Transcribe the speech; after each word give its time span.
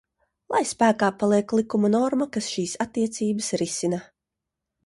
Lai 0.53 0.61
spēkā 0.69 1.09
paliek 1.23 1.53
likuma 1.59 1.93
norma, 1.97 2.29
kas 2.39 2.49
šīs 2.55 2.75
attiecības 2.87 3.55
risina. 3.65 4.05